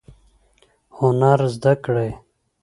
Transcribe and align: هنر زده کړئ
هنر 0.97 1.39
زده 1.53 1.73
کړئ 1.83 2.11